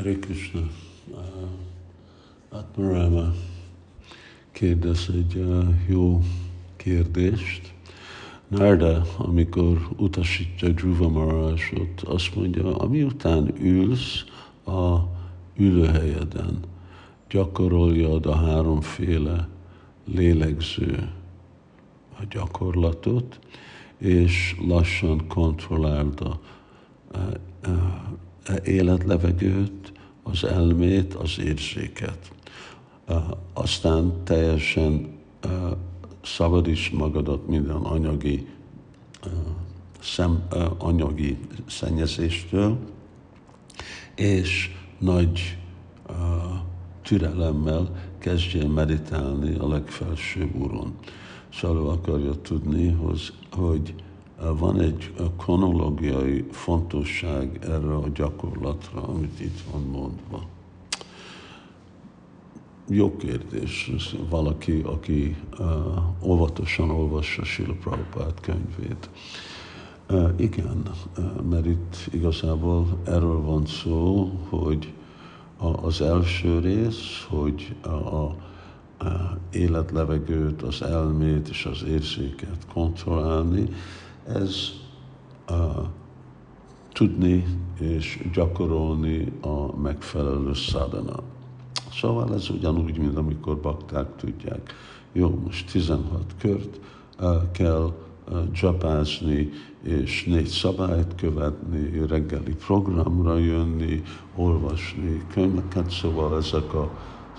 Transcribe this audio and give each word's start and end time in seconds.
Hare 0.00 0.18
Krishna. 0.18 0.60
Uh, 1.10 1.18
Atmarama 2.48 3.32
kérdez 4.52 5.08
egy 5.12 5.34
uh, 5.34 5.64
jó 5.88 6.20
kérdést. 6.76 7.74
Narda, 8.48 9.04
amikor 9.18 9.88
utasítja 9.96 10.68
Dhruva 10.68 11.08
Maharajot, 11.08 12.00
azt 12.04 12.34
mondja, 12.34 12.76
amiután 12.76 13.52
ülsz 13.62 14.24
a 14.66 14.96
ülőhelyeden, 15.56 16.58
gyakoroljad 17.28 18.26
a 18.26 18.36
háromféle 18.36 19.48
lélegző 20.04 21.08
a 22.18 22.22
gyakorlatot, 22.30 23.38
és 23.98 24.56
lassan 24.66 25.26
kontrolláld 25.28 26.20
a, 26.20 26.40
a, 27.12 27.18
a 27.68 28.28
életlevegőt, 28.64 29.92
az 30.22 30.44
elmét, 30.44 31.14
az 31.14 31.38
érzéket. 31.38 32.32
Aztán 33.52 34.24
teljesen 34.24 35.18
szabadíts 36.22 36.92
magadat 36.92 37.46
minden 37.48 37.76
anyagi, 37.76 38.46
szem, 40.00 40.46
anyagi 40.78 41.38
szennyezéstől, 41.66 42.78
és 44.14 44.70
nagy 44.98 45.58
türelemmel 47.02 48.08
kezdjél 48.18 48.68
meditálni 48.68 49.54
a 49.54 49.68
legfelsőbb 49.68 50.54
úron. 50.54 50.94
Szóval 51.52 51.88
akarja 51.88 52.40
tudni, 52.40 52.96
hogy 53.50 53.94
van 54.58 54.80
egy 54.80 55.12
kronológiai 55.38 56.44
fontosság 56.50 57.58
erre 57.62 57.94
a 57.94 58.08
gyakorlatra, 58.14 59.02
amit 59.02 59.40
itt 59.40 59.60
van 59.72 59.82
mondva. 59.82 60.42
Jó 62.88 63.16
kérdés. 63.16 63.90
Valaki, 64.28 64.80
aki 64.84 65.36
uh, 65.58 65.66
óvatosan 66.22 66.90
olvassa 66.90 67.44
Sila 67.44 67.72
Prabhupád 67.72 68.40
könyvét. 68.40 69.10
Uh, 70.10 70.30
igen, 70.36 70.82
uh, 71.18 71.42
mert 71.42 71.66
itt 71.66 71.96
igazából 72.12 72.86
erről 73.04 73.40
van 73.40 73.66
szó, 73.66 74.30
hogy 74.48 74.92
a, 75.56 75.66
az 75.66 76.00
első 76.00 76.58
rész, 76.58 77.26
hogy 77.28 77.74
a, 77.82 77.88
a 77.88 78.36
életlevegőt, 79.52 80.62
az 80.62 80.82
elmét 80.82 81.48
és 81.48 81.64
az 81.64 81.82
érzéket 81.88 82.66
kontrollálni, 82.72 83.68
ez 84.26 84.70
uh, 85.50 85.56
tudni 86.92 87.44
és 87.78 88.28
gyakorolni 88.32 89.32
a 89.40 89.76
megfelelő 89.76 90.54
szádana. 90.54 91.22
Szóval 91.92 92.34
ez 92.34 92.50
ugyanúgy, 92.50 92.98
mint 92.98 93.16
amikor 93.16 93.60
bakták 93.60 94.16
tudják. 94.16 94.74
Jó, 95.12 95.40
most 95.44 95.70
16 95.70 96.34
kört 96.38 96.80
uh, 97.20 97.50
kell 97.52 97.92
csapázni, 98.52 99.50
és 99.82 100.24
négy 100.24 100.46
szabályt 100.46 101.14
követni, 101.14 102.06
reggeli 102.06 102.54
programra 102.54 103.38
jönni, 103.38 104.02
olvasni 104.36 105.22
könyveket, 105.32 105.90
szóval 105.90 106.36
ezek 106.36 106.74
a, 106.74 106.90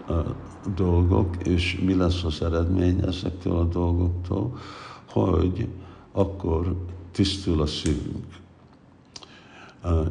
a 0.08 0.36
dolgok, 0.76 1.36
és 1.44 1.80
mi 1.86 1.95
lesz 1.95 2.23
az 2.23 2.42
eredmény 2.42 3.00
ezektől 3.08 3.58
a 3.58 3.64
dolgoktól, 3.64 4.58
hogy 5.10 5.68
akkor 6.12 6.76
tisztul 7.12 7.62
a 7.62 7.66
szívünk. 7.66 8.40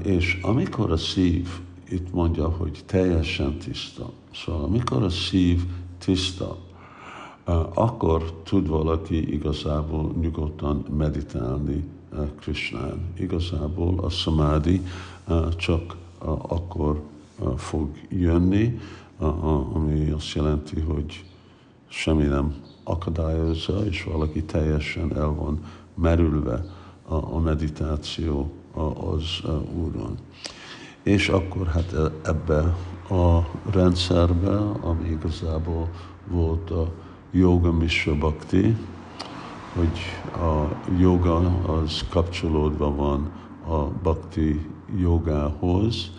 És 0.03 0.39
amikor 0.43 0.91
a 0.91 0.97
szív, 0.97 1.48
itt 1.89 2.12
mondja, 2.12 2.48
hogy 2.48 2.83
teljesen 2.87 3.59
tiszta, 3.59 4.11
szóval 4.34 4.65
amikor 4.65 5.03
a 5.03 5.11
szív 5.11 5.65
tiszta, 5.98 6.56
akkor 7.75 8.33
tud 8.43 8.69
valaki 8.69 9.33
igazából 9.33 10.15
nyugodtan 10.21 10.84
meditálni 10.97 11.84
Krishnán. 12.41 13.12
Igazából 13.19 13.99
a 13.99 14.09
samádi 14.09 14.82
csak 15.56 15.97
akkor 16.49 17.03
fog 17.56 17.88
jönni, 18.09 18.78
ami 19.72 20.11
azt 20.11 20.32
jelenti, 20.32 20.81
hogy 20.81 21.25
semmi 21.88 22.25
nem 22.25 22.55
akadályozza, 22.84 23.87
és 23.87 24.05
valaki 24.05 24.43
teljesen 24.43 25.17
el 25.17 25.34
van 25.34 25.61
merülve 25.95 26.65
a, 27.09 27.15
a 27.15 27.39
meditáció 27.39 28.53
az 29.12 29.51
Úron. 29.75 30.19
És 31.03 31.28
akkor 31.28 31.67
hát 31.67 31.93
e, 31.93 32.28
ebbe 32.31 32.77
a 33.17 33.47
rendszerbe, 33.73 34.56
ami 34.81 35.09
igazából 35.09 35.89
volt 36.29 36.71
a 36.71 36.93
joga 37.31 37.73
misra 37.73 38.15
bhakti, 38.15 38.77
hogy 39.75 39.99
a 40.33 40.69
joga 40.99 41.37
az 41.67 42.05
kapcsolódva 42.09 42.95
van 42.95 43.31
a 43.67 43.84
bhakti 44.03 44.67
jogához, 44.97 46.11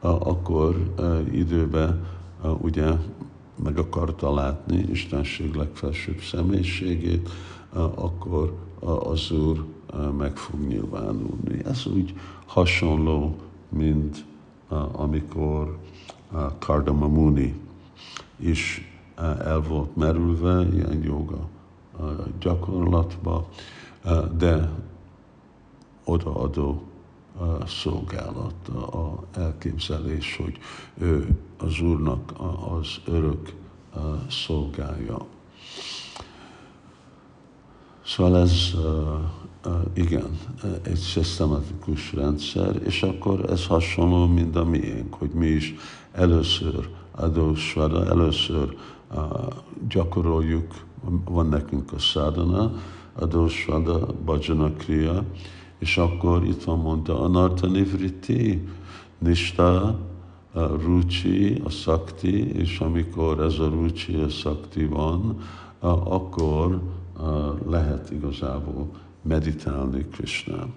akkor 0.00 0.94
időben 1.32 2.06
ugye 2.60 2.86
meg 3.62 3.78
akarta 3.78 4.34
látni 4.34 4.76
Istenség 4.76 5.54
legfelsőbb 5.54 6.20
személyiségét, 6.20 7.28
akkor 7.94 8.56
az 8.80 9.30
Úr 9.30 9.64
meg 10.18 10.36
fog 10.36 10.60
nyilvánulni. 10.60 11.64
Ez 11.64 11.86
úgy 11.86 12.14
hasonló, 12.46 13.36
mint 13.68 14.24
amikor 14.92 15.78
Kardamamuni 16.58 17.60
is 18.36 18.92
el 19.38 19.60
volt 19.60 19.96
merülve 19.96 20.68
ilyen 20.72 21.02
joga 21.02 21.48
gyakorlatba, 22.40 23.48
de 24.36 24.70
odaadó 26.04 26.82
szolgálat, 27.66 28.68
a 28.68 29.09
elképzelés, 29.36 30.36
hogy 30.36 30.58
ő 30.98 31.38
az 31.58 31.80
Úrnak 31.80 32.32
az 32.80 32.88
örök 33.04 33.54
szolgálja. 34.28 35.26
Szóval 38.04 38.38
ez 38.38 38.74
igen, 39.92 40.38
egy 40.82 40.96
szisztematikus 40.96 42.12
rendszer, 42.12 42.80
és 42.84 43.02
akkor 43.02 43.50
ez 43.50 43.66
hasonló, 43.66 44.26
mint 44.26 44.56
a 44.56 44.64
miénk, 44.64 45.14
hogy 45.14 45.30
mi 45.30 45.46
is 45.46 45.74
először 46.12 46.88
adósvada, 47.10 48.06
először 48.06 48.76
gyakoroljuk, 49.88 50.74
van 51.24 51.46
nekünk 51.46 51.92
a 51.92 51.98
szádana, 51.98 52.72
adósvada, 53.14 54.06
bhajana 54.24 54.72
kriya, 54.72 55.24
és 55.78 55.96
akkor 55.96 56.44
itt 56.44 56.62
van 56.62 56.78
mondta 56.78 57.20
anarta 57.20 57.66
nista, 59.20 59.98
a 60.52 60.60
rucsi, 60.60 61.60
a 61.64 61.70
szakti, 61.70 62.52
és 62.52 62.78
amikor 62.78 63.40
ez 63.40 63.58
a 63.58 63.68
rucsi, 63.68 64.14
a 64.14 64.28
szakti 64.28 64.84
van, 64.84 65.40
akkor 66.04 66.82
lehet 67.68 68.10
igazából 68.10 68.90
meditálni 69.22 70.06
Krishnán. 70.08 70.72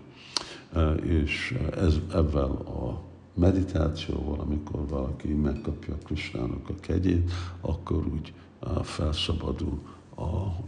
És 1.04 1.58
ez, 1.76 1.96
ebben 2.14 2.50
a 2.52 3.02
meditációval, 3.34 4.40
amikor 4.40 4.88
valaki 4.88 5.28
megkapja 5.28 5.98
Krishnának 6.06 6.70
a 6.70 6.74
kegyét, 6.80 7.32
akkor 7.62 8.06
úgy 8.14 8.34
felszabadul 8.82 9.80
a, 10.16 10.24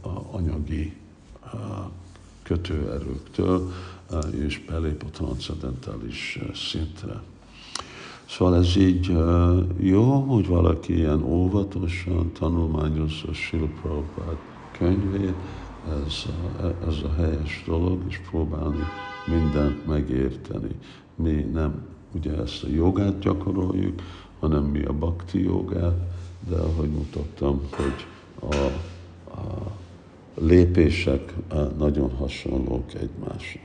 a 0.08 0.28
anyagi 0.32 0.94
kötőerőktől, 2.44 3.72
és 4.32 4.66
belép 4.66 5.04
a 5.04 5.10
transzendentális 5.10 6.40
szintre. 6.54 7.22
Szóval 8.28 8.56
ez 8.56 8.76
így 8.76 9.18
jó, 9.80 10.04
hogy 10.04 10.48
valaki 10.48 10.96
ilyen 10.98 11.24
óvatosan 11.24 12.32
tanulmányozza 12.32 13.34
Sila 13.34 13.68
Prabhupád 13.82 14.38
könyvét, 14.78 15.36
ez, 15.90 16.26
ez 16.88 16.96
a 17.04 17.14
helyes 17.22 17.64
dolog, 17.66 18.02
és 18.08 18.22
próbálni 18.30 18.84
mindent 19.26 19.86
megérteni. 19.86 20.76
Mi 21.16 21.32
nem 21.32 21.86
ugye 22.12 22.38
ezt 22.38 22.64
a 22.64 22.68
jogát 22.68 23.20
gyakoroljuk, 23.20 24.02
hanem 24.40 24.64
mi 24.64 24.84
a 24.84 24.94
bhakti 24.94 25.44
jogát, 25.44 25.98
de 26.50 26.56
ahogy 26.56 26.90
mutattam, 26.90 27.62
hogy 27.72 28.06
a, 28.50 28.56
a 29.40 29.72
lépések 30.42 31.34
nagyon 31.78 32.16
hasonlók 32.16 32.94
egymásnak. 32.94 33.64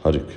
Harik 0.00 0.24